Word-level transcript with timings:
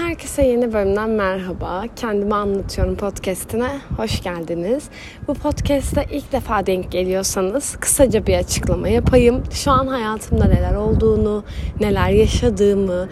Herkese 0.00 0.42
yeni 0.42 0.72
bölümden 0.72 1.10
merhaba. 1.10 1.84
Kendimi 1.96 2.34
anlatıyorum 2.34 2.96
podcastine. 2.96 3.68
Hoş 3.96 4.22
geldiniz. 4.22 4.84
Bu 5.28 5.34
podcast'te 5.34 6.06
ilk 6.10 6.32
defa 6.32 6.66
denk 6.66 6.92
geliyorsanız 6.92 7.76
kısaca 7.76 8.26
bir 8.26 8.36
açıklama 8.36 8.88
yapayım. 8.88 9.42
Şu 9.52 9.70
an 9.70 9.86
hayatımda 9.86 10.44
neler 10.44 10.74
olduğunu, 10.74 11.44
neler 11.80 12.10
yaşadığımı, 12.10 13.08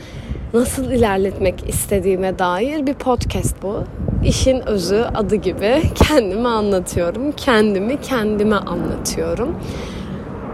nasıl 0.54 0.90
ilerletmek 0.90 1.68
istediğime 1.68 2.38
dair 2.38 2.86
bir 2.86 2.94
podcast 2.94 3.62
bu. 3.62 3.84
İşin 4.24 4.60
özü 4.60 5.04
adı 5.14 5.36
gibi 5.36 5.82
kendimi 5.94 6.48
anlatıyorum. 6.48 7.32
Kendimi 7.32 8.00
kendime 8.00 8.56
anlatıyorum. 8.56 9.56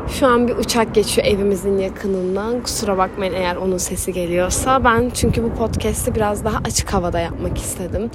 Şu 0.08 0.26
an 0.26 0.48
bir 0.48 0.56
uçak 0.56 0.94
geçiyor 0.94 1.26
evimizin 1.26 1.78
yakınından. 1.78 2.62
Kusura 2.62 2.98
bakmayın 2.98 3.32
eğer 3.32 3.56
onun 3.56 3.78
sesi 3.78 4.12
geliyorsa. 4.12 4.84
Ben 4.84 5.10
çünkü 5.14 5.44
bu 5.44 5.54
podcast'i 5.54 6.14
biraz 6.14 6.44
daha 6.44 6.58
açık 6.64 6.94
havada 6.94 7.20
yapmak 7.20 7.58
istedim. 7.58 8.10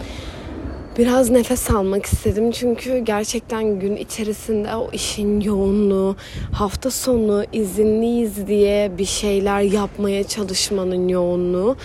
Biraz 0.97 1.29
nefes 1.29 1.71
almak 1.71 2.05
istedim 2.05 2.51
çünkü 2.51 2.97
gerçekten 2.97 3.79
gün 3.79 3.95
içerisinde 3.95 4.75
o 4.75 4.89
işin 4.91 5.41
yoğunluğu, 5.41 6.15
hafta 6.51 6.91
sonu 6.91 7.43
izinliyiz 7.53 8.47
diye 8.47 8.91
bir 8.97 9.05
şeyler 9.05 9.61
yapmaya 9.61 10.23
çalışmanın 10.23 11.07
yoğunluğu 11.07 11.77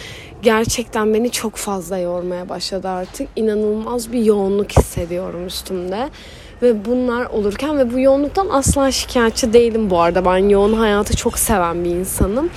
gerçekten 0.42 1.14
beni 1.14 1.30
çok 1.30 1.56
fazla 1.56 1.98
yormaya 1.98 2.48
başladı 2.48 2.88
artık. 2.88 3.28
İnanılmaz 3.36 4.12
bir 4.12 4.24
yoğunluk 4.24 4.78
hissediyorum 4.78 5.46
üstümde 5.46 6.10
ve 6.64 6.84
bunlar 6.84 7.26
olurken 7.26 7.78
ve 7.78 7.92
bu 7.92 8.00
yoğunluktan 8.00 8.48
asla 8.48 8.90
şikayetçi 8.92 9.52
değilim 9.52 9.90
bu 9.90 10.00
arada. 10.00 10.24
Ben 10.24 10.48
yoğun 10.48 10.72
hayatı 10.72 11.16
çok 11.16 11.38
seven 11.38 11.84
bir 11.84 11.90
insanım. 11.90 12.50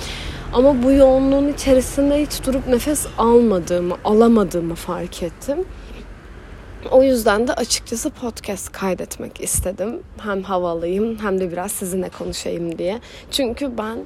Ama 0.52 0.82
bu 0.82 0.92
yoğunluğun 0.92 1.48
içerisinde 1.48 2.22
hiç 2.22 2.46
durup 2.46 2.68
nefes 2.68 3.06
almadığımı, 3.18 3.94
alamadığımı 4.04 4.74
fark 4.74 5.22
ettim. 5.22 5.58
O 6.90 7.02
yüzden 7.02 7.48
de 7.48 7.54
açıkçası 7.54 8.10
podcast 8.10 8.72
kaydetmek 8.72 9.40
istedim. 9.40 10.02
Hem 10.18 10.42
havalıyım 10.42 11.18
hem 11.18 11.40
de 11.40 11.52
biraz 11.52 11.72
sizinle 11.72 12.08
konuşayım 12.08 12.78
diye. 12.78 13.00
Çünkü 13.30 13.78
ben 13.78 13.98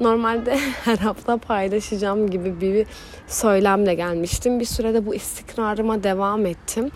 normalde 0.00 0.56
her 0.84 0.98
hafta 0.98 1.36
paylaşacağım 1.36 2.30
gibi 2.30 2.60
bir 2.60 2.86
söylemle 3.26 3.94
gelmiştim. 3.94 4.60
Bir 4.60 4.64
sürede 4.64 5.06
bu 5.06 5.14
istikrarıma 5.14 6.02
devam 6.02 6.46
ettim. 6.46 6.90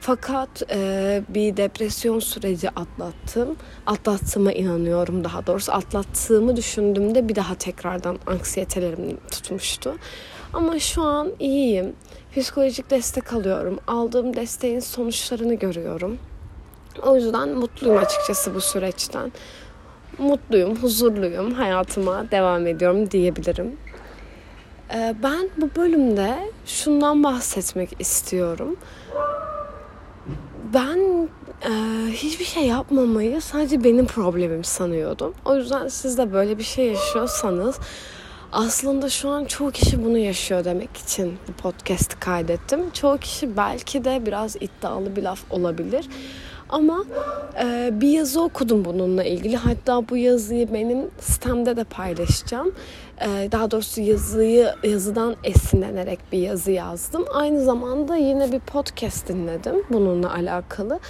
Fakat 0.00 0.62
e, 0.70 1.22
bir 1.28 1.56
depresyon 1.56 2.18
süreci 2.18 2.70
atlattım. 2.70 3.56
Atlattığıma 3.86 4.52
inanıyorum 4.52 5.24
daha 5.24 5.46
doğrusu. 5.46 5.72
Atlattığımı 5.72 6.56
düşündüğümde 6.56 7.28
bir 7.28 7.34
daha 7.34 7.54
tekrardan 7.54 8.18
anksiyetelerim 8.26 9.18
tutmuştu. 9.30 9.94
Ama 10.52 10.78
şu 10.78 11.02
an 11.02 11.32
iyiyim. 11.38 11.92
Psikolojik 12.36 12.90
destek 12.90 13.32
alıyorum. 13.32 13.78
Aldığım 13.86 14.36
desteğin 14.36 14.80
sonuçlarını 14.80 15.54
görüyorum. 15.54 16.18
O 17.02 17.16
yüzden 17.16 17.48
mutluyum 17.48 17.98
açıkçası 17.98 18.54
bu 18.54 18.60
süreçten. 18.60 19.32
Mutluyum, 20.18 20.76
huzurluyum. 20.76 21.50
Hayatıma 21.50 22.30
devam 22.30 22.66
ediyorum 22.66 23.10
diyebilirim. 23.10 23.76
Ben 25.22 25.48
bu 25.56 25.70
bölümde 25.76 26.50
şundan 26.66 27.24
bahsetmek 27.24 28.00
istiyorum 28.00 28.76
ben 30.74 31.28
e, 31.62 31.72
hiçbir 32.12 32.44
şey 32.44 32.66
yapmamayı 32.66 33.40
sadece 33.40 33.84
benim 33.84 34.06
problemim 34.06 34.64
sanıyordum. 34.64 35.34
O 35.44 35.56
yüzden 35.56 35.88
siz 35.88 36.18
de 36.18 36.32
böyle 36.32 36.58
bir 36.58 36.62
şey 36.62 36.86
yaşıyorsanız 36.86 37.78
aslında 38.52 39.08
şu 39.08 39.28
an 39.28 39.44
çoğu 39.44 39.70
kişi 39.70 40.04
bunu 40.04 40.18
yaşıyor 40.18 40.64
demek 40.64 40.96
için 40.96 41.38
bu 41.48 41.52
podcast'i 41.52 42.18
kaydettim. 42.18 42.90
Çoğu 42.90 43.18
kişi 43.18 43.56
belki 43.56 44.04
de 44.04 44.26
biraz 44.26 44.56
iddialı 44.56 45.16
bir 45.16 45.22
laf 45.22 45.40
olabilir. 45.50 46.06
Ama 46.68 47.04
e, 47.62 47.90
bir 47.92 48.08
yazı 48.08 48.42
okudum 48.42 48.84
bununla 48.84 49.24
ilgili. 49.24 49.56
Hatta 49.56 50.08
bu 50.08 50.16
yazıyı 50.16 50.72
benim 50.72 51.10
sitemde 51.20 51.76
de 51.76 51.84
paylaşacağım. 51.84 52.72
E, 53.20 53.52
daha 53.52 53.70
doğrusu 53.70 54.00
yazıyı 54.00 54.74
yazıdan 54.84 55.36
esinlenerek 55.44 56.18
bir 56.32 56.38
yazı 56.38 56.70
yazdım. 56.70 57.24
Aynı 57.34 57.64
zamanda 57.64 58.16
yine 58.16 58.52
bir 58.52 58.60
podcast 58.60 59.28
dinledim 59.28 59.84
bununla 59.90 60.34
alakalı. 60.34 61.00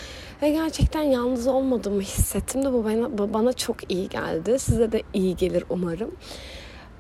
Ve 0.43 0.51
gerçekten 0.51 1.03
yalnız 1.03 1.47
olmadığımı 1.47 2.01
hissettim 2.01 2.65
de 2.65 2.73
bu 2.73 2.85
bana, 2.85 3.35
bana 3.35 3.53
çok 3.53 3.93
iyi 3.93 4.09
geldi. 4.09 4.59
Size 4.59 4.93
de 4.93 5.03
iyi 5.15 5.37
gelir 5.37 5.65
umarım. 5.69 6.11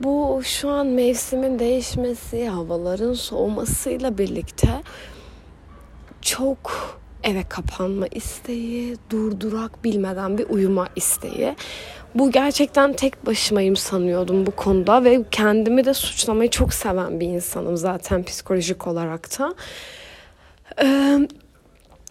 Bu 0.01 0.41
şu 0.45 0.71
an 0.71 0.87
mevsimin 0.87 1.59
değişmesi, 1.59 2.49
havaların 2.49 3.15
soğumasıyla 3.15 4.19
birlikte 4.19 4.69
çok 6.23 6.59
eve 7.23 7.43
kapanma 7.49 8.07
isteği, 8.07 8.97
durdurak 9.11 9.84
bilmeden 9.84 10.39
bir 10.39 10.49
uyuma 10.49 10.89
isteği. 10.97 11.57
Bu 12.15 12.31
gerçekten 12.31 12.93
tek 12.93 13.27
başımayım 13.27 13.77
sanıyordum 13.77 14.47
bu 14.47 14.51
konuda 14.51 15.05
ve 15.05 15.25
kendimi 15.31 15.84
de 15.84 15.95
suçlamayı 15.95 16.51
çok 16.51 16.75
seven 16.75 17.21
bir 17.21 17.27
insanım 17.27 17.77
zaten 17.77 18.23
psikolojik 18.23 18.87
olarak 18.87 19.39
da. 19.39 19.55
Ee, 20.83 21.19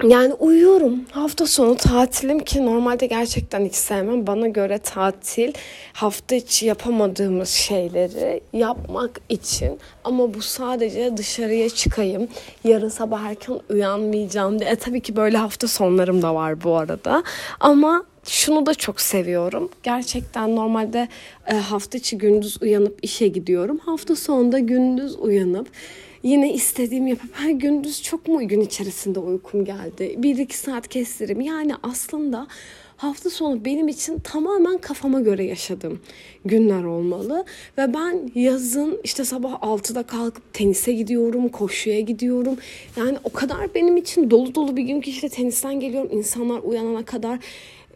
yani 0.04 0.34
uyuyorum. 0.34 1.00
Hafta 1.12 1.46
sonu 1.46 1.76
tatilim 1.76 2.40
ki 2.40 2.66
normalde 2.66 3.06
gerçekten 3.06 3.66
hiç 3.66 3.76
sevmem. 3.76 4.28
Bana 4.28 4.48
göre 4.48 4.78
tatil 4.78 5.54
hafta 5.94 6.36
içi 6.36 6.66
yapamadığımız 6.66 7.50
şeyleri 7.50 8.42
yapmak 8.54 9.22
için. 9.30 9.80
Ama 10.04 10.34
bu 10.34 10.42
sadece 10.42 11.18
dışarıya 11.18 11.70
çıkayım. 11.70 12.28
Yarın 12.64 12.90
sabah 12.90 13.22
erken 13.22 13.60
uyanmayacağım 13.70 14.60
diye. 14.60 14.70
E, 14.70 14.76
tabii 14.76 15.02
ki 15.02 15.16
böyle 15.16 15.38
hafta 15.38 15.68
sonlarım 15.68 16.22
da 16.22 16.36
var 16.36 16.64
bu 16.64 16.76
arada. 16.76 17.24
Ama 17.60 18.04
şunu 18.26 18.66
da 18.66 18.74
çok 18.74 19.02
seviyorum. 19.02 19.70
Gerçekten 19.84 20.56
normalde 20.56 21.08
e, 21.48 21.54
hafta 21.54 21.98
içi 21.98 22.18
gündüz 22.18 22.62
uyanıp 22.62 23.00
işe 23.02 23.28
gidiyorum. 23.28 23.78
Hafta 23.78 24.16
sonunda 24.16 24.60
gündüz 24.60 25.16
uyanıp 25.16 25.68
Yine 26.26 26.54
istediğim 26.54 27.08
yapıp 27.08 27.30
her 27.34 27.50
gündüz 27.50 28.04
çok 28.04 28.28
mu 28.28 28.48
gün 28.48 28.62
içerisinde 28.62 29.20
uykum 29.20 29.66
geldi. 29.66 30.16
Bir 30.18 30.38
iki 30.38 30.58
saat 30.58 30.88
kestirim. 30.88 31.42
Yani 31.42 31.74
aslında 31.84 32.48
hafta 32.98 33.30
sonu 33.30 33.66
benim 33.66 33.88
için 33.88 34.20
tamamen 34.20 34.78
kafama 34.78 35.22
göre 35.22 35.44
yaşadığım 35.44 36.00
günler 36.46 36.84
olmalı. 36.84 37.46
Ve 37.78 37.94
ben 37.94 38.32
yazın 38.36 39.00
işte 39.04 39.26
sabah 39.26 39.54
6'da 39.54 40.04
kalkıp 40.04 40.54
tenise 40.54 40.94
gidiyorum, 40.94 41.50
koşuya 41.50 42.00
gidiyorum. 42.00 42.58
Yani 42.98 43.18
o 43.24 43.30
kadar 43.30 43.74
benim 43.76 43.98
için 43.98 44.32
dolu 44.32 44.56
dolu 44.56 44.78
bir 44.78 44.84
gün 44.84 45.02
ki 45.02 45.10
işte 45.10 45.30
tenisten 45.30 45.80
geliyorum. 45.80 46.10
insanlar 46.12 46.60
uyanana 46.60 47.06
kadar 47.06 47.40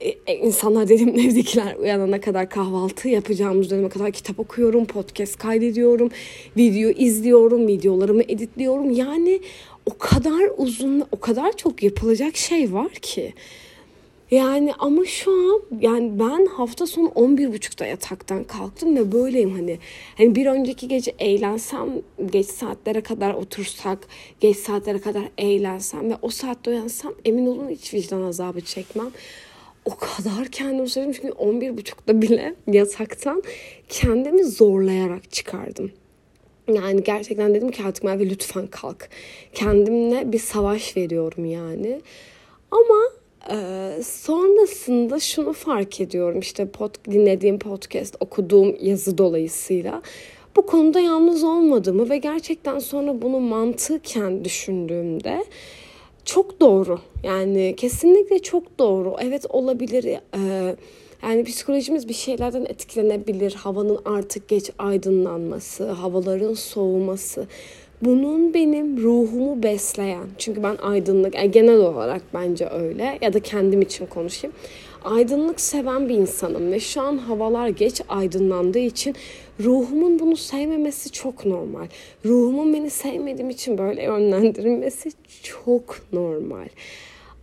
e, 0.02 0.10
e, 0.28 0.36
insanlar 0.38 0.90
dedim 0.90 1.10
evdekiler 1.20 1.76
uyanana 1.76 2.22
kadar 2.22 2.50
kahvaltı 2.50 3.10
yapacağımız 3.10 3.70
döneme 3.70 3.90
kadar 3.90 4.12
kitap 4.12 4.40
okuyorum, 4.40 4.86
podcast 4.86 5.38
kaydediyorum, 5.38 6.10
video 6.58 6.90
izliyorum, 6.90 7.68
videolarımı 7.68 8.24
editliyorum. 8.24 8.92
Yani 8.92 9.42
o 9.86 9.98
kadar 9.98 10.52
uzun, 10.58 11.04
o 11.12 11.20
kadar 11.20 11.58
çok 11.58 11.84
yapılacak 11.84 12.36
şey 12.36 12.74
var 12.74 12.92
ki. 12.92 13.34
Yani 14.32 14.74
ama 14.80 15.06
şu 15.06 15.32
an 15.32 15.62
yani 15.82 16.20
ben 16.20 16.46
hafta 16.46 16.88
sonu 16.88 17.08
11.30'da 17.08 17.86
yataktan 17.86 18.44
kalktım 18.44 18.96
ve 18.96 19.12
böyleyim 19.12 19.52
hani. 19.52 19.80
Hani 20.18 20.36
bir 20.36 20.46
önceki 20.46 20.88
gece 20.88 21.16
eğlensem, 21.20 21.90
geç 22.32 22.48
saatlere 22.48 23.02
kadar 23.02 23.34
otursak, 23.34 24.00
geç 24.40 24.58
saatlere 24.58 25.02
kadar 25.02 25.24
eğlensem 25.38 26.09
ve 26.09 26.16
o 26.22 26.30
saatte 26.30 26.72
uyansam 26.72 27.14
emin 27.26 27.46
olun 27.46 27.70
hiç 27.70 27.94
vicdan 27.94 28.22
azabı 28.22 28.62
çekmem 28.62 29.12
o 29.90 29.98
kadar 29.98 30.48
kendimi 30.48 30.90
sevdim 30.90 31.12
çünkü 31.12 31.28
11.30'da 31.28 32.22
bile 32.22 32.56
yataktan 32.68 33.44
kendimi 33.90 34.44
zorlayarak 34.44 35.32
çıkardım. 35.32 35.92
Yani 36.74 37.04
gerçekten 37.04 37.54
dedim 37.54 37.72
ki 37.72 37.84
artık 37.84 38.04
Merve 38.04 38.30
lütfen 38.30 38.68
kalk. 38.68 39.09
Kendimle 39.53 40.32
bir 40.32 40.40
savaş 40.40 40.97
veriyorum 40.97 41.46
yani. 41.46 42.02
Ama 42.72 43.00
e, 43.52 43.56
sonrasında 44.03 45.20
şunu 45.20 45.53
fark 45.53 46.02
ediyorum 46.02 46.40
işte 46.40 46.68
pod, 46.68 46.96
dinlediğim 47.12 47.59
podcast, 47.59 48.16
okuduğum 48.20 48.76
yazı 48.82 49.18
dolayısıyla 49.18 50.02
bu 50.56 50.66
konuda 50.66 51.00
yalnız 51.00 51.44
olmadığımı 51.44 52.09
ve 52.09 52.18
gerçekten 52.18 52.80
sonra 52.80 53.22
bunu 53.22 53.40
mantıken 53.40 54.46
düşündüğümde 54.46 55.44
çok 56.34 56.59
doğru. 56.59 56.99
Yani 57.23 57.73
kesinlikle 57.78 58.40
çok 58.40 58.79
doğru. 58.79 59.16
Evet 59.22 59.46
olabilir. 59.49 60.05
Ee, 60.05 60.76
yani 61.23 61.43
psikolojimiz 61.43 62.09
bir 62.09 62.14
şeylerden 62.14 62.66
etkilenebilir. 62.66 63.53
Havanın 63.53 63.99
artık 64.05 64.47
geç 64.47 64.72
aydınlanması, 64.78 65.91
havaların 65.91 66.53
soğuması. 66.53 67.47
Bunun 68.02 68.53
benim 68.53 69.03
ruhumu 69.03 69.64
besleyen. 69.64 70.28
Çünkü 70.37 70.64
ben 70.64 70.78
aydınlık, 70.81 71.53
genel 71.53 71.78
olarak 71.78 72.22
bence 72.34 72.70
öyle. 72.70 73.20
Ya 73.22 73.34
da 73.34 73.40
kendim 73.40 73.82
için 73.82 74.05
konuşayım. 74.05 74.55
Aydınlık 75.03 75.61
seven 75.61 76.09
bir 76.09 76.16
insanım 76.16 76.72
ve 76.72 76.79
şu 76.79 77.01
an 77.01 77.17
havalar 77.17 77.67
geç 77.67 78.01
aydınlandığı 78.09 78.79
için 78.79 79.16
ruhumun 79.63 80.19
bunu 80.19 80.35
sevmemesi 80.35 81.11
çok 81.11 81.46
normal. 81.46 81.87
Ruhumun 82.25 82.73
beni 82.73 82.90
sevmediğim 82.90 83.49
için 83.49 83.78
böyle 83.78 84.03
yönlendirilmesi 84.03 85.11
çok 85.43 85.99
normal. 86.13 86.67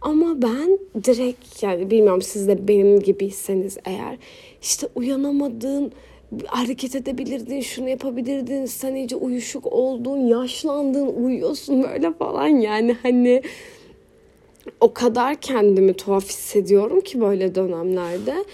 Ama 0.01 0.43
ben 0.43 0.79
direkt 1.05 1.63
yani 1.63 1.91
bilmiyorum 1.91 2.23
siz 2.23 2.49
de 2.49 2.69
benim 2.69 3.01
gibiyseniz 3.01 3.79
eğer 3.85 4.19
işte 4.63 4.87
uyanamadığın 4.95 5.93
hareket 6.47 6.95
edebilirdin, 6.95 7.61
şunu 7.61 7.89
yapabilirdin, 7.89 8.67
sen 8.67 8.95
iyice 8.95 9.17
uyuşuk 9.17 9.67
oldun, 9.67 10.27
yaşlandın, 10.27 11.07
uyuyorsun 11.07 11.83
böyle 11.83 12.13
falan 12.13 12.49
yani 12.49 12.97
hani 13.03 13.43
o 14.81 14.95
kadar 14.95 15.41
kendimi 15.41 15.95
tuhaf 15.95 16.29
hissediyorum 16.29 17.01
ki 17.01 17.21
böyle 17.21 17.55
dönemlerde. 17.55 18.45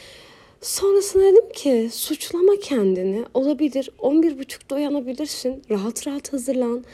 Sonrasında 0.61 1.25
dedim 1.25 1.53
ki 1.53 1.89
suçlama 1.93 2.53
kendini. 2.63 3.25
Olabilir 3.35 3.91
11.30'da 3.99 4.75
uyanabilirsin. 4.75 5.63
Rahat 5.71 6.07
rahat 6.07 6.33
hazırlan. 6.33 6.85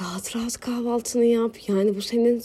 Rahat 0.00 0.36
rahat 0.36 0.60
kahvaltını 0.60 1.24
yap. 1.24 1.56
Yani 1.68 1.96
bu 1.96 2.02
senin 2.02 2.42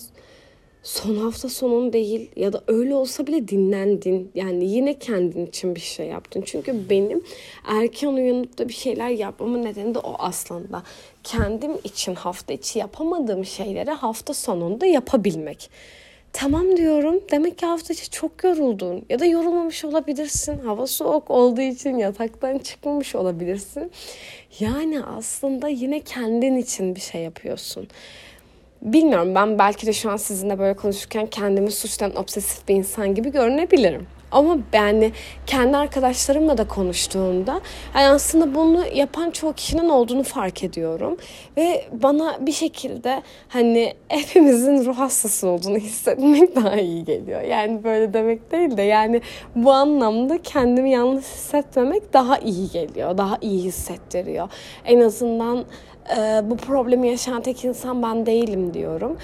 son 0.83 1.15
hafta 1.15 1.49
sonun 1.49 1.93
değil 1.93 2.31
ya 2.35 2.53
da 2.53 2.63
öyle 2.67 2.95
olsa 2.95 3.27
bile 3.27 3.47
dinlendin. 3.47 4.31
Yani 4.35 4.65
yine 4.65 4.99
kendin 4.99 5.45
için 5.45 5.75
bir 5.75 5.81
şey 5.81 6.07
yaptın. 6.07 6.43
Çünkü 6.45 6.89
benim 6.89 7.23
erken 7.67 8.07
uyanıp 8.07 8.57
da 8.57 8.69
bir 8.69 8.73
şeyler 8.73 9.09
yapmamın 9.09 9.63
nedeni 9.63 9.95
de 9.95 9.99
o 9.99 10.15
aslında. 10.19 10.83
Kendim 11.23 11.71
için 11.83 12.15
hafta 12.15 12.53
içi 12.53 12.79
yapamadığım 12.79 13.45
şeyleri 13.45 13.91
hafta 13.91 14.33
sonunda 14.33 14.85
yapabilmek. 14.85 15.69
Tamam 16.33 16.77
diyorum. 16.77 17.23
Demek 17.31 17.57
ki 17.57 17.65
hafta 17.65 17.93
içi 17.93 18.09
çok 18.09 18.43
yoruldun. 18.43 19.05
Ya 19.09 19.19
da 19.19 19.25
yorulmamış 19.25 19.85
olabilirsin. 19.85 20.57
Hava 20.57 20.87
soğuk 20.87 21.31
olduğu 21.31 21.61
için 21.61 21.97
yataktan 21.97 22.57
çıkmamış 22.57 23.15
olabilirsin. 23.15 23.91
Yani 24.59 25.03
aslında 25.03 25.67
yine 25.67 25.99
kendin 25.99 26.55
için 26.55 26.95
bir 26.95 27.01
şey 27.01 27.21
yapıyorsun. 27.21 27.87
Bilmiyorum 28.81 29.35
ben 29.35 29.59
belki 29.59 29.87
de 29.87 29.93
şu 29.93 30.11
an 30.11 30.17
sizinle 30.17 30.59
böyle 30.59 30.73
konuşurken 30.73 31.27
kendimi 31.27 31.71
suçtan 31.71 32.15
obsesif 32.15 32.67
bir 32.67 32.75
insan 32.75 33.15
gibi 33.15 33.31
görünebilirim. 33.31 34.07
Ama 34.31 34.57
yani 34.73 35.11
kendi 35.47 35.77
arkadaşlarımla 35.77 36.57
da 36.57 36.67
konuştuğumda 36.67 37.61
yani 37.95 38.07
aslında 38.07 38.55
bunu 38.55 38.85
yapan 38.93 39.31
çok 39.31 39.57
kişinin 39.57 39.89
olduğunu 39.89 40.23
fark 40.23 40.63
ediyorum. 40.63 41.17
Ve 41.57 41.85
bana 41.91 42.37
bir 42.41 42.51
şekilde 42.51 43.21
hani 43.47 43.93
hepimizin 44.07 44.85
ruh 44.85 44.97
hastası 44.97 45.47
olduğunu 45.47 45.77
hissetmek 45.77 46.55
daha 46.55 46.75
iyi 46.75 47.05
geliyor. 47.05 47.41
Yani 47.41 47.83
böyle 47.83 48.13
demek 48.13 48.51
değil 48.51 48.77
de 48.77 48.81
yani 48.81 49.21
bu 49.55 49.71
anlamda 49.71 50.41
kendimi 50.41 50.91
yalnız 50.91 51.23
hissetmemek 51.23 52.13
daha 52.13 52.37
iyi 52.37 52.69
geliyor. 52.69 53.17
Daha 53.17 53.37
iyi 53.41 53.63
hissettiriyor. 53.63 54.49
En 54.85 54.99
azından 55.01 55.65
e, 56.17 56.41
bu 56.49 56.57
problemi 56.57 57.07
yaşayan 57.07 57.41
tek 57.41 57.65
insan 57.65 58.03
ben 58.03 58.25
değilim 58.25 58.73
diyorum. 58.73 59.17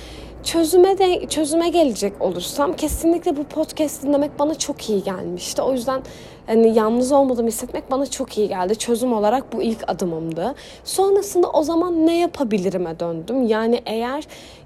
Çözüme 0.44 0.98
de 0.98 1.28
çözüme 1.28 1.70
gelecek 1.70 2.22
olursam 2.22 2.76
kesinlikle 2.76 3.38
bu 3.38 3.44
podcast 3.44 4.04
dinlemek 4.04 4.40
bana 4.40 4.56
çok 4.56 4.90
iyi 4.90 5.04
gelmişti. 5.04 5.62
O 5.62 5.74
yüzden 5.74 6.02
hani 6.46 6.78
yalnız 6.78 7.12
olmadığımı 7.12 7.48
hissetmek 7.48 7.92
bana 7.92 8.06
çok 8.06 8.38
iyi 8.38 8.48
geldi. 8.48 8.76
Çözüm 8.76 9.14
olarak 9.14 9.54
bu 9.54 9.62
ilk 9.62 9.84
adımımdı. 9.88 10.56
Sonrasında 10.84 11.50
o 11.52 11.64
zaman 11.64 12.08
ne 12.08 12.20
yapabilirim'e 12.20 13.00
döndüm. 13.00 13.48
Yani 13.48 13.82
eğer 13.86 14.24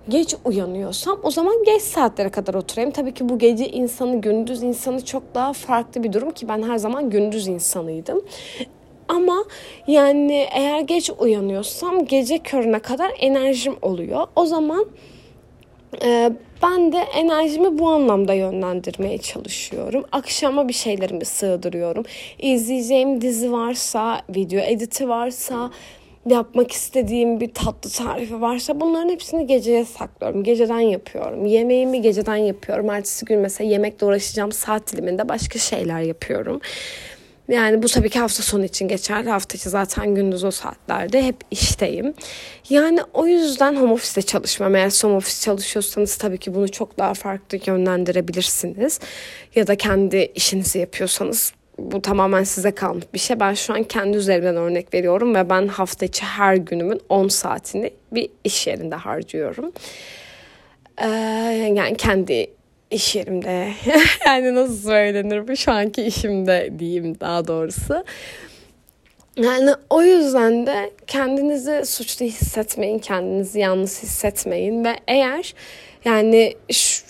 geç 0.09 0.35
uyanıyorsam 0.45 1.19
o 1.23 1.31
zaman 1.31 1.63
geç 1.63 1.81
saatlere 1.81 2.29
kadar 2.29 2.53
oturayım. 2.53 2.91
Tabii 2.91 3.13
ki 3.13 3.29
bu 3.29 3.37
gece 3.37 3.69
insanı, 3.69 4.21
gündüz 4.21 4.63
insanı 4.63 5.05
çok 5.05 5.23
daha 5.35 5.53
farklı 5.53 6.03
bir 6.03 6.13
durum 6.13 6.31
ki 6.31 6.47
ben 6.47 6.63
her 6.63 6.77
zaman 6.77 7.09
gündüz 7.09 7.47
insanıydım. 7.47 8.21
Ama 9.07 9.43
yani 9.87 10.47
eğer 10.51 10.79
geç 10.79 11.11
uyanıyorsam 11.19 12.05
gece 12.05 12.37
körüne 12.37 12.79
kadar 12.79 13.11
enerjim 13.19 13.75
oluyor. 13.81 14.27
O 14.35 14.45
zaman 14.45 14.85
e, 16.03 16.31
ben 16.63 16.91
de 16.91 16.97
enerjimi 16.97 17.79
bu 17.79 17.89
anlamda 17.89 18.33
yönlendirmeye 18.33 19.17
çalışıyorum. 19.17 20.05
Akşama 20.11 20.67
bir 20.67 20.73
şeylerimi 20.73 21.25
sığdırıyorum. 21.25 22.03
İzleyeceğim 22.39 23.21
dizi 23.21 23.51
varsa, 23.51 24.21
video 24.29 24.59
editi 24.59 25.09
varsa, 25.09 25.71
yapmak 26.29 26.71
istediğim 26.71 27.39
bir 27.39 27.53
tatlı 27.53 27.89
tarifi 27.89 28.41
varsa 28.41 28.81
bunların 28.81 29.09
hepsini 29.09 29.47
geceye 29.47 29.85
saklıyorum. 29.85 30.43
Geceden 30.43 30.79
yapıyorum. 30.79 31.45
Yemeğimi 31.45 32.01
geceden 32.01 32.35
yapıyorum. 32.35 32.89
Ertesi 32.89 33.25
gün 33.25 33.39
mesela 33.39 33.69
yemekle 33.69 34.05
uğraşacağım 34.05 34.51
saat 34.51 34.93
diliminde 34.93 35.29
başka 35.29 35.59
şeyler 35.59 36.01
yapıyorum. 36.01 36.61
Yani 37.51 37.83
bu 37.83 37.87
tabii 37.87 38.09
ki 38.09 38.19
hafta 38.19 38.43
sonu 38.43 38.65
için 38.65 38.87
geçerli. 38.87 39.29
Hafta 39.29 39.57
içi 39.57 39.69
zaten 39.69 40.15
gündüz 40.15 40.43
o 40.43 40.51
saatlerde 40.51 41.23
hep 41.23 41.35
işteyim. 41.51 42.13
Yani 42.69 42.99
o 43.13 43.27
yüzden 43.27 43.75
home 43.75 43.93
office'te 43.93 44.21
çalışmam. 44.21 44.75
Eğer 44.75 44.89
home 45.03 45.15
office 45.15 45.41
çalışıyorsanız 45.41 46.17
tabii 46.17 46.37
ki 46.37 46.55
bunu 46.55 46.71
çok 46.71 46.99
daha 46.99 47.13
farklı 47.13 47.59
yönlendirebilirsiniz. 47.65 48.99
Ya 49.55 49.67
da 49.67 49.75
kendi 49.75 50.31
işinizi 50.35 50.79
yapıyorsanız 50.79 51.53
bu 51.77 52.01
tamamen 52.01 52.43
size 52.43 52.71
kalmış 52.71 53.05
bir 53.13 53.19
şey. 53.19 53.39
Ben 53.39 53.53
şu 53.53 53.73
an 53.73 53.83
kendi 53.83 54.17
üzerimden 54.17 54.55
örnek 54.55 54.93
veriyorum 54.93 55.35
ve 55.35 55.49
ben 55.49 55.67
hafta 55.67 56.05
içi 56.05 56.25
her 56.25 56.55
günümün 56.55 57.01
10 57.09 57.27
saatini 57.27 57.93
bir 58.11 58.29
iş 58.43 58.67
yerinde 58.67 58.95
harcıyorum. 58.95 59.71
Ee, 61.01 61.07
yani 61.75 61.97
kendi 61.97 62.47
iş 62.91 63.15
yerimde 63.15 63.67
yani 64.25 64.55
nasıl 64.55 64.77
söylenir 64.89 65.47
bu 65.47 65.55
şu 65.55 65.71
anki 65.71 66.01
işimde 66.01 66.73
diyeyim 66.79 67.19
daha 67.19 67.47
doğrusu. 67.47 68.03
Yani 69.37 69.71
o 69.89 70.01
yüzden 70.01 70.65
de 70.65 70.91
kendinizi 71.07 71.85
suçlu 71.85 72.25
hissetmeyin, 72.25 72.99
kendinizi 72.99 73.59
yalnız 73.59 74.03
hissetmeyin 74.03 74.85
ve 74.85 74.95
eğer 75.07 75.53
yani 76.05 76.53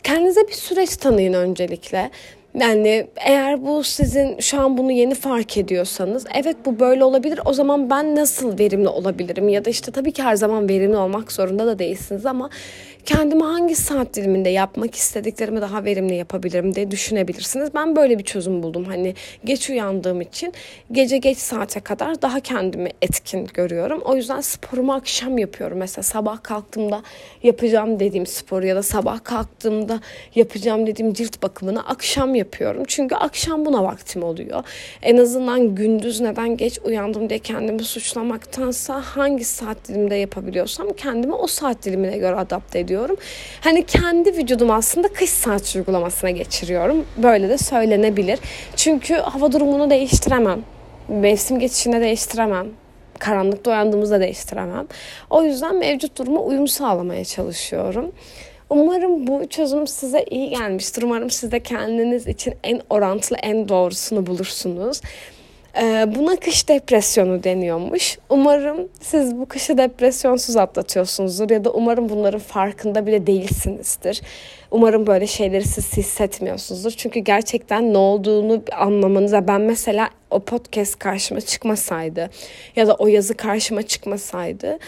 kendinize 0.03 0.47
bir 0.47 0.53
süreç 0.53 0.97
tanıyın 0.97 1.33
öncelikle. 1.33 2.11
Yani 2.59 3.07
eğer 3.15 3.65
bu 3.65 3.83
sizin 3.83 4.39
şu 4.39 4.61
an 4.61 4.77
bunu 4.77 4.91
yeni 4.91 5.15
fark 5.15 5.57
ediyorsanız 5.57 6.25
evet 6.35 6.57
bu 6.65 6.79
böyle 6.79 7.03
olabilir 7.03 7.39
o 7.45 7.53
zaman 7.53 7.89
ben 7.89 8.15
nasıl 8.15 8.59
verimli 8.59 8.87
olabilirim 8.87 9.49
ya 9.49 9.65
da 9.65 9.69
işte 9.69 9.91
tabii 9.91 10.11
ki 10.11 10.23
her 10.23 10.35
zaman 10.35 10.69
verimli 10.69 10.97
olmak 10.97 11.31
zorunda 11.31 11.65
da 11.65 11.79
değilsiniz 11.79 12.25
ama 12.25 12.49
kendimi 13.05 13.43
hangi 13.43 13.75
saat 13.75 14.13
diliminde 14.13 14.49
yapmak 14.49 14.95
istediklerimi 14.95 15.61
daha 15.61 15.83
verimli 15.85 16.15
yapabilirim 16.15 16.75
diye 16.75 16.91
düşünebilirsiniz. 16.91 17.73
Ben 17.75 17.95
böyle 17.95 18.19
bir 18.19 18.23
çözüm 18.23 18.63
buldum. 18.63 18.85
Hani 18.85 19.15
geç 19.45 19.69
uyandığım 19.69 20.21
için 20.21 20.53
gece 20.91 21.17
geç 21.17 21.37
saate 21.37 21.79
kadar 21.79 22.21
daha 22.21 22.39
kendimi 22.39 22.89
etkin 23.01 23.47
görüyorum. 23.53 24.01
O 24.05 24.15
yüzden 24.15 24.41
sporumu 24.41 24.93
akşam 24.93 25.37
yapıyorum. 25.37 25.77
Mesela 25.77 26.03
sabah 26.03 26.43
kalktığımda 26.43 27.01
yapacağım 27.43 27.99
dediğim 27.99 28.25
sporu 28.25 28.65
ya 28.65 28.75
da 28.75 28.83
sabah 28.83 29.23
kalktığımda 29.23 29.99
yapacağım 30.35 30.87
dediğim 30.87 31.13
cilt 31.13 31.43
bakımını 31.43 31.87
akşam 31.87 32.35
yapıyorum. 32.35 32.83
Çünkü 32.87 33.15
akşam 33.15 33.65
buna 33.65 33.83
vaktim 33.83 34.23
oluyor. 34.23 34.63
En 35.01 35.17
azından 35.17 35.75
gündüz 35.75 36.21
neden 36.21 36.57
geç 36.57 36.79
uyandım 36.83 37.29
diye 37.29 37.39
kendimi 37.39 37.83
suçlamaktansa 37.83 39.01
hangi 39.01 39.43
saat 39.43 39.87
dilimde 39.87 40.15
yapabiliyorsam 40.15 40.87
kendimi 40.97 41.33
o 41.33 41.47
saat 41.47 41.85
dilimine 41.85 42.17
göre 42.17 42.35
adapte 42.35 42.79
ediyorum 42.79 42.90
ediyorum. 42.91 43.17
Hani 43.61 43.85
kendi 43.85 44.37
vücudum 44.37 44.71
aslında 44.71 45.07
kış 45.07 45.29
saat 45.29 45.75
uygulamasına 45.75 46.29
geçiriyorum. 46.29 47.05
Böyle 47.17 47.49
de 47.49 47.57
söylenebilir. 47.57 48.39
Çünkü 48.75 49.15
hava 49.15 49.51
durumunu 49.51 49.89
değiştiremem. 49.89 50.61
Mevsim 51.07 51.59
geçişinde 51.59 52.01
değiştiremem. 52.01 52.67
Karanlıkta 53.19 53.71
uyandığımızda 53.71 54.19
değiştiremem. 54.19 54.87
O 55.29 55.43
yüzden 55.43 55.75
mevcut 55.75 56.17
duruma 56.17 56.41
uyum 56.41 56.67
sağlamaya 56.67 57.25
çalışıyorum. 57.25 58.11
Umarım 58.69 59.27
bu 59.27 59.47
çözüm 59.47 59.87
size 59.87 60.25
iyi 60.29 60.49
gelmiştir. 60.49 61.03
Umarım 61.03 61.29
siz 61.29 61.51
de 61.51 61.59
kendiniz 61.59 62.27
için 62.27 62.53
en 62.63 62.81
orantılı, 62.89 63.37
en 63.43 63.69
doğrusunu 63.69 64.25
bulursunuz. 64.25 65.01
Ee, 65.77 66.05
buna 66.15 66.35
kış 66.35 66.69
depresyonu 66.69 67.43
deniyormuş. 67.43 68.17
Umarım 68.29 68.89
siz 69.01 69.37
bu 69.37 69.45
kışı 69.45 69.77
depresyonsuz 69.77 70.57
atlatıyorsunuzdur 70.57 71.49
ya 71.49 71.65
da 71.65 71.71
umarım 71.71 72.09
bunların 72.09 72.39
farkında 72.39 73.05
bile 73.05 73.27
değilsinizdir. 73.27 74.21
Umarım 74.71 75.07
böyle 75.07 75.27
şeyleri 75.27 75.67
siz 75.67 75.97
hissetmiyorsunuzdur. 75.97 76.91
Çünkü 76.91 77.19
gerçekten 77.19 77.93
ne 77.93 77.97
olduğunu 77.97 78.63
anlamanıza 78.77 79.47
ben 79.47 79.61
mesela 79.61 80.09
o 80.31 80.39
podcast 80.39 80.99
karşıma 80.99 81.41
çıkmasaydı 81.41 82.29
ya 82.75 82.87
da 82.87 82.93
o 82.93 83.07
yazı 83.07 83.33
karşıma 83.33 83.81
çıkmasaydı 83.81 84.79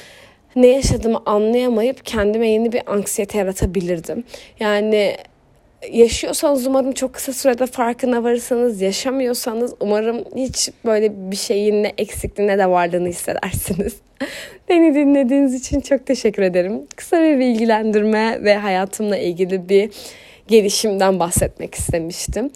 ne 0.56 0.68
yaşadığımı 0.68 1.22
anlayamayıp 1.26 2.06
kendime 2.06 2.48
yeni 2.48 2.72
bir 2.72 2.82
anksiyete 2.88 3.38
yaratabilirdim. 3.38 4.24
Yani 4.60 5.18
yaşıyorsanız 5.92 6.68
umarım 6.68 6.92
çok 6.92 7.14
kısa 7.14 7.34
sürede 7.34 7.66
farkına 7.66 8.24
varırsanız 8.24 8.82
yaşamıyorsanız 8.82 9.74
umarım 9.80 10.24
hiç 10.36 10.70
böyle 10.86 11.32
bir 11.32 11.36
şeyin 11.36 11.84
ne 11.84 11.94
eksikliğine 11.98 12.58
de 12.58 12.70
varlığını 12.70 13.08
hissedersiniz. 13.08 13.96
Beni 14.70 14.96
dinlediğiniz 14.96 15.54
için 15.54 15.82
çok 15.82 16.06
teşekkür 16.06 16.44
ederim. 16.44 16.82
Kısa 16.96 17.22
bir 17.22 17.40
bilgilendirme 17.40 18.44
ve 18.44 18.56
hayatımla 18.56 19.18
ilgili 19.18 19.70
bir 19.70 19.90
gelişimden 20.48 21.20
bahsetmek 21.20 21.76
istemiştim. 21.76 22.52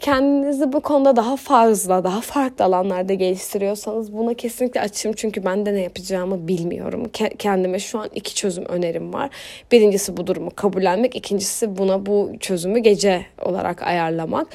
Kendinizi 0.00 0.72
bu 0.72 0.80
konuda 0.80 1.16
daha 1.16 1.36
fazla, 1.36 2.04
daha 2.04 2.20
farklı 2.20 2.64
alanlarda 2.64 3.14
geliştiriyorsanız 3.14 4.12
buna 4.12 4.34
kesinlikle 4.34 4.80
açığım. 4.80 5.12
Çünkü 5.12 5.44
ben 5.44 5.66
de 5.66 5.74
ne 5.74 5.80
yapacağımı 5.80 6.48
bilmiyorum. 6.48 7.10
Kendime 7.38 7.78
şu 7.78 7.98
an 7.98 8.08
iki 8.14 8.34
çözüm 8.34 8.64
önerim 8.64 9.12
var. 9.12 9.30
Birincisi 9.72 10.16
bu 10.16 10.26
durumu 10.26 10.50
kabullenmek. 10.56 11.16
ikincisi 11.16 11.78
buna 11.78 12.06
bu 12.06 12.32
çözümü 12.40 12.78
gece 12.78 13.26
olarak 13.42 13.82
ayarlamak. 13.82 14.46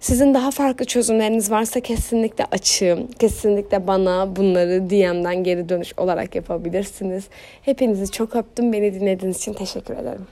Sizin 0.00 0.34
daha 0.34 0.50
farklı 0.50 0.84
çözümleriniz 0.84 1.50
varsa 1.50 1.80
kesinlikle 1.80 2.44
açığım. 2.52 3.06
Kesinlikle 3.06 3.86
bana 3.86 4.36
bunları 4.36 4.90
DM'den 4.90 5.44
geri 5.44 5.68
dönüş 5.68 5.92
olarak 5.96 6.34
yapabilirsiniz. 6.34 7.24
Hepinizi 7.62 8.10
çok 8.12 8.36
öptüm. 8.36 8.72
Beni 8.72 8.94
dinlediğiniz 8.94 9.38
için 9.38 9.52
teşekkür 9.52 9.94
ederim. 9.94 10.26